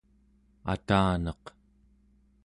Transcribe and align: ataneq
ataneq 0.73 1.43